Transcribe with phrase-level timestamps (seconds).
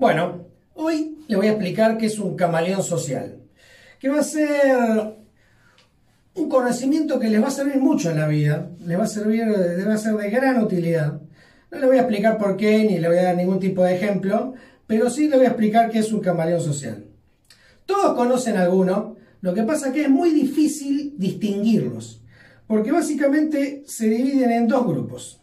[0.00, 0.46] Bueno,
[0.76, 3.36] hoy le voy a explicar qué es un camaleón social,
[3.98, 5.18] que va a ser
[6.36, 9.44] un conocimiento que les va a servir mucho en la vida, les va a servir,
[9.46, 11.20] va a ser de gran utilidad.
[11.70, 13.94] No le voy a explicar por qué, ni le voy a dar ningún tipo de
[13.94, 14.54] ejemplo,
[14.86, 17.04] pero sí le voy a explicar qué es un camaleón social.
[17.84, 22.22] Todos conocen alguno, lo que pasa es que es muy difícil distinguirlos,
[22.66, 25.42] porque básicamente se dividen en dos grupos.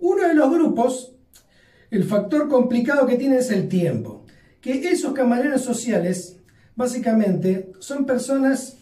[0.00, 1.15] Uno de los grupos
[1.96, 4.24] el factor complicado que tiene es el tiempo.
[4.60, 6.36] Que esos camaleones sociales,
[6.74, 8.76] básicamente, son personas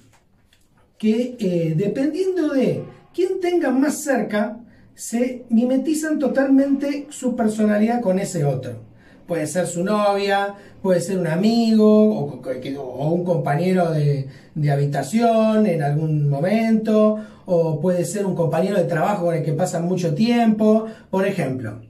[0.99, 2.83] que, eh, dependiendo de
[3.15, 4.59] quién tengan más cerca,
[4.97, 8.83] se mimetizan totalmente su personalidad con ese otro.
[9.29, 15.83] Puede ser su novia, puede ser un amigo o, un compañero de, de, habitación en
[15.83, 20.87] algún momento, o puede ser un compañero de trabajo con el que pasan mucho tiempo.
[21.11, 21.81] Por ejemplo,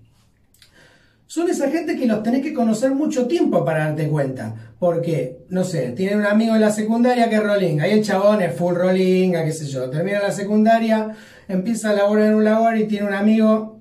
[1.34, 4.54] son esa gente que los tenés que conocer mucho tiempo para darte cuenta.
[4.78, 7.80] Porque, no sé, tienen un amigo en la secundaria que es rolling.
[7.80, 9.90] Ahí el chabón es full rolling, qué sé yo.
[9.90, 11.16] Termina la secundaria,
[11.48, 13.80] empieza a laborar en un labor y tiene un amigo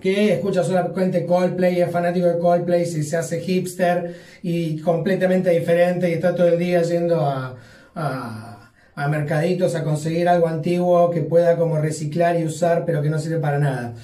[0.00, 6.08] que escucha solamente Coldplay, es fanático de Coldplay, y se hace hipster y completamente diferente
[6.08, 7.56] y está todo el día yendo a,
[7.96, 13.10] a, a mercaditos a conseguir algo antiguo que pueda como reciclar y usar pero que
[13.10, 13.94] no sirve para nada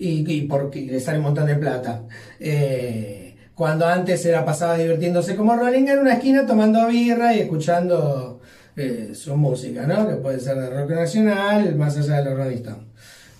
[0.00, 2.02] y, porque le sale un montón de plata.
[2.38, 8.40] Eh, cuando antes era pasaba divirtiéndose como Rolling en una esquina tomando birra y escuchando
[8.76, 10.08] eh, su música, ¿no?
[10.08, 12.62] Que puede ser de rock nacional, más allá de los Rolling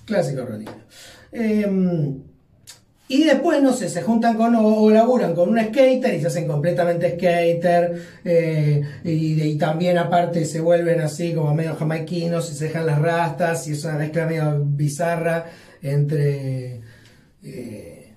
[0.05, 0.67] Clásico Rolling.
[1.33, 2.23] Em,
[3.13, 6.47] y después, no sé, se juntan con o, laburan con un skater y se hacen
[6.47, 8.01] completamente skater.
[8.25, 13.03] Eh, y, y, también aparte se vuelven así como medio jamaiquinos y se dejan las
[13.03, 15.47] rastas y es una mezcla medio bizarra
[15.83, 16.83] entre,
[17.43, 18.15] eh,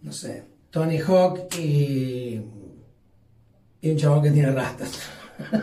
[0.00, 2.40] no sé, Tony Hawk y,
[3.82, 5.00] y un chabón que tiene rastas.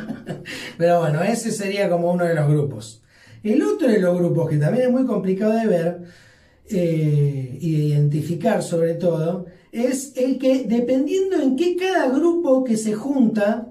[0.77, 3.01] Pero bueno, ese sería como uno de los grupos.
[3.41, 6.28] El otro de los grupos que también es muy complicado de ver
[6.69, 13.69] eh, identificar sobre todo, es el que dependiendo en qué cada grupo que se junta,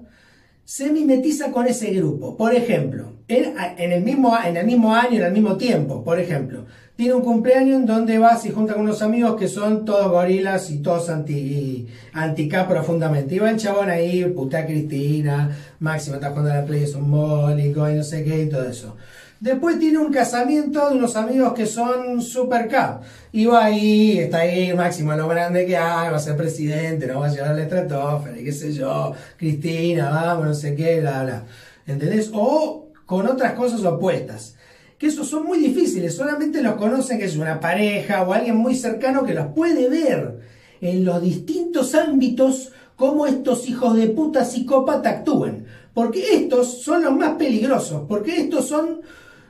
[0.63, 2.37] se mimetiza con ese grupo.
[2.37, 6.65] Por ejemplo, en, el mismo, en el mismo año, en el mismo tiempo, por ejemplo,
[6.95, 10.69] tiene un cumpleaños en donde vas y junta con unos amigos que son todos gorilas
[10.69, 13.35] y todos anti, anti profundamente.
[13.35, 17.09] Y va el chabón ahí, puta Cristina, Máximo está jugando a la Play, es un
[17.09, 18.95] mólico y no sé qué y todo eso.
[19.39, 22.99] Después tiene un casamiento de unos amigos que son super K.
[23.31, 27.21] Y va ahí, está ahí Máximo, lo grande que hay, va a ser presidente, no
[27.21, 31.43] va a llevar la y qué sé yo, Cristina, vamos, no sé qué, bla, bla.
[31.87, 32.29] ¿Entendés?
[32.33, 34.55] O con otras cosas opuestas.
[34.97, 38.75] Que esos son muy difíciles, solamente los conocen que es una pareja o alguien muy
[38.75, 40.39] cercano que los puede ver
[40.81, 45.65] en los distintos ámbitos cómo estos hijos de puta psicópata actúan.
[45.93, 48.99] Porque estos son los más peligrosos, porque estos son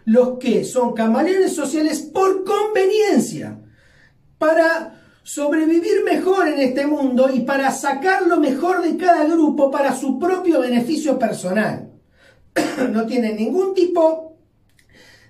[0.05, 3.59] los que son camaleones sociales por conveniencia,
[4.37, 9.95] para sobrevivir mejor en este mundo y para sacar lo mejor de cada grupo para
[9.95, 11.91] su propio beneficio personal.
[12.91, 14.37] no tienen ningún tipo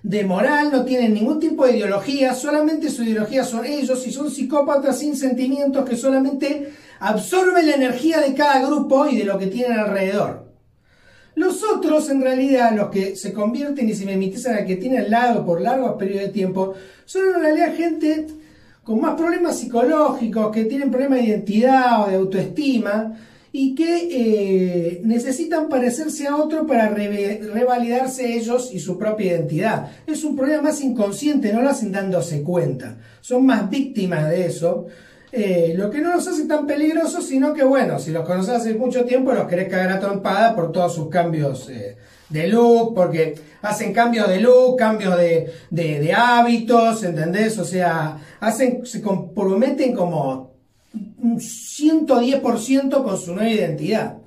[0.02, 4.30] de moral, no tienen ningún tipo de ideología, solamente su ideología son ellos y son
[4.30, 9.48] psicópatas sin sentimientos que solamente absorben la energía de cada grupo y de lo que
[9.48, 10.39] tienen alrededor.
[11.34, 15.10] Los otros, en realidad, los que se convierten y se mimetizan al que tiene al
[15.10, 16.74] lado por largos periodos de tiempo,
[17.04, 18.26] son en realidad gente
[18.82, 23.16] con más problemas psicológicos, que tienen problemas de identidad o de autoestima
[23.52, 29.90] y que eh, necesitan parecerse a otro para revalidarse ellos y su propia identidad.
[30.06, 32.98] Es un problema más inconsciente, no lo hacen dándose cuenta.
[33.20, 34.86] Son más víctimas de eso
[35.32, 38.74] eh, lo que no los hace tan peligrosos, sino que bueno, si los conoces hace
[38.74, 41.96] mucho tiempo, los querés cagar a trompada por todos sus cambios eh,
[42.28, 47.58] de look, porque hacen cambios de look, cambios de, de, hábitos, ¿entendés?
[47.58, 50.54] O sea, hacen, se comprometen como
[50.92, 54.18] un 110% con su nueva identidad.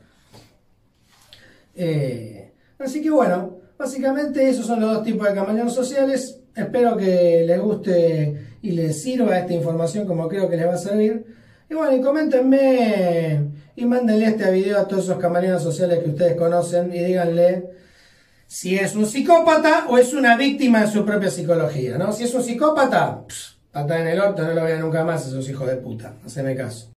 [1.76, 6.40] Eh, así que bueno, básicamente esos son los dos tipos de camaleones sociales.
[6.56, 10.77] Espero que les guste y les sirva esta información como creo que les va a
[10.77, 11.25] servir.
[11.69, 13.42] Y bueno, y coméntenme
[13.75, 17.65] y mándenle este video a todos esos camaleones sociales que ustedes conocen y díganle
[18.48, 22.13] si es un psicópata o es una víctima de su propia psicología, ¿no?
[22.13, 23.25] Si es un psicópata,
[23.71, 26.13] pata en el orto, no lo vean nunca más, esos hijos de puta.
[26.25, 26.89] Haceme caso.